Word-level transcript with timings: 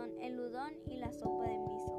son 0.00 0.18
el 0.18 0.40
udon 0.40 0.72
y 0.86 0.96
la 0.96 1.12
sopa 1.12 1.44
de 1.44 1.58
miso. 1.58 1.92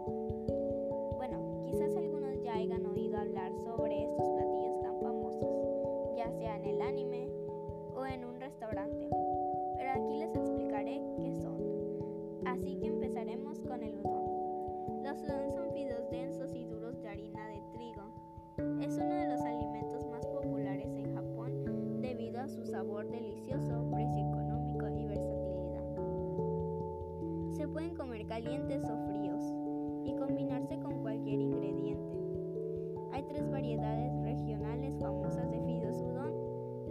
Bueno, 1.17 1.61
quizás 1.65 1.95
algunos 1.95 2.41
ya 2.41 2.55
hayan 2.55 2.83
oído 2.87 3.15
hablar 3.15 3.53
sobre 3.63 4.05
estos 4.05 4.27
platillos 4.27 4.81
tan 4.81 4.99
famosos, 5.01 6.17
ya 6.17 6.31
sea 6.31 6.55
en 6.55 6.65
el 6.65 6.81
anime 6.81 7.29
o 7.93 8.03
en 8.03 8.25
un 8.25 8.39
restaurante, 8.39 9.07
pero 9.77 9.91
aquí 9.91 10.17
les 10.17 10.33
explicaré 10.33 10.99
qué 11.15 11.31
son. 11.35 11.59
Así 12.47 12.79
que 12.79 12.87
empezaremos 12.87 13.59
con 13.59 13.83
el 13.83 13.99
udon. 13.99 15.03
Los 15.03 15.21
udon 15.21 15.51
son 15.51 15.71
fideos 15.71 16.09
densos 16.09 16.55
y 16.55 16.65
duros 16.65 16.99
de 17.03 17.07
harina 17.07 17.49
de 17.49 17.61
trigo. 17.71 18.81
Es 18.81 18.97
uno 18.97 19.13
de 19.13 19.27
los 19.27 19.41
alimentos 19.41 20.07
más 20.07 20.25
populares 20.25 20.87
en 20.87 21.13
Japón 21.13 22.01
debido 22.01 22.41
a 22.41 22.47
su 22.47 22.65
sabor 22.65 23.07
delicioso, 23.11 23.87
precipitado 23.91 24.30
pueden 27.73 27.95
comer 27.95 28.25
calientes 28.27 28.83
o 28.83 28.97
fríos 29.07 29.41
y 30.03 30.15
combinarse 30.15 30.79
con 30.79 31.01
cualquier 31.01 31.39
ingrediente. 31.39 32.17
Hay 33.11 33.23
tres 33.23 33.49
variedades 33.49 34.13
regionales 34.23 34.97
famosas 34.99 35.49
de 35.51 35.61
fideos 35.61 36.01
udon, 36.01 36.33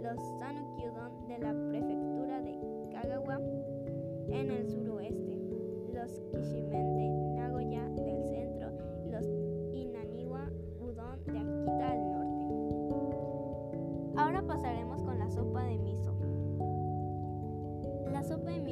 los 0.01 0.17
Sanuki 0.39 0.87
udon 0.87 1.27
de 1.27 1.39
la 1.39 1.53
prefectura 1.69 2.41
de 2.41 2.59
Kagawa 2.91 3.39
en 4.29 4.51
el 4.51 4.67
suroeste, 4.67 5.39
los 5.93 6.19
Kishimen 6.31 6.95
de 6.95 7.09
Nagoya 7.35 7.89
del 7.89 8.23
centro 8.23 8.71
y 9.05 9.09
los 9.09 9.25
Inaniwa 9.71 10.49
udon 10.79 11.23
de 11.25 11.39
Akita 11.39 11.91
al 11.91 12.11
norte. 12.11 12.45
Ahora 14.15 14.41
pasaremos 14.43 15.03
con 15.03 15.19
la 15.19 15.29
sopa 15.29 15.63
de 15.63 15.77
miso. 15.79 16.13
La 18.11 18.23
sopa 18.23 18.51
de 18.51 18.59
miso 18.59 18.70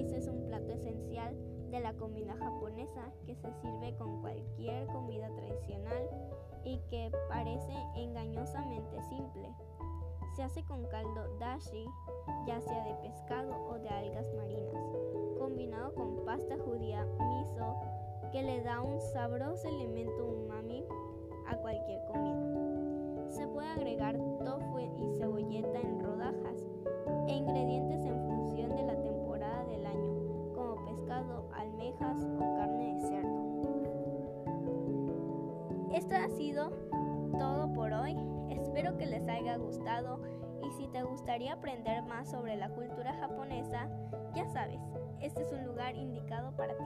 de 1.69 1.79
la 1.79 1.93
comida 1.93 2.35
japonesa 2.35 3.11
que 3.25 3.35
se 3.35 3.51
sirve 3.61 3.95
con 3.97 4.21
cualquier 4.21 4.87
comida 4.87 5.29
tradicional 5.35 6.09
y 6.63 6.79
que 6.89 7.11
parece 7.27 7.73
engañosamente 7.95 9.01
simple. 9.03 9.49
Se 10.35 10.43
hace 10.43 10.63
con 10.63 10.85
caldo 10.85 11.37
dashi, 11.39 11.85
ya 12.47 12.61
sea 12.61 12.83
de 12.85 12.95
pescado 12.95 13.51
o 13.67 13.79
de 13.79 13.89
algas 13.89 14.27
marinas, 14.35 14.83
combinado 15.37 15.93
con 15.93 16.25
pasta 16.25 16.57
judía 16.57 17.05
miso 17.05 17.75
que 18.31 18.43
le 18.43 18.61
da 18.61 18.81
un 18.81 19.01
sabroso 19.01 19.67
elemento 19.67 20.18
Esto 35.93 36.15
ha 36.15 36.29
sido 36.29 36.69
todo 37.37 37.73
por 37.73 37.93
hoy. 37.93 38.15
Espero 38.49 38.95
que 38.97 39.05
les 39.05 39.27
haya 39.27 39.57
gustado 39.57 40.21
y 40.63 40.71
si 40.71 40.87
te 40.87 41.03
gustaría 41.03 41.53
aprender 41.53 42.03
más 42.03 42.29
sobre 42.29 42.55
la 42.55 42.69
cultura 42.69 43.13
japonesa, 43.13 43.89
ya 44.35 44.47
sabes, 44.47 44.79
este 45.19 45.41
es 45.41 45.51
un 45.51 45.65
lugar 45.65 45.95
indicado 45.95 46.55
para 46.55 46.77
ti. 46.77 46.83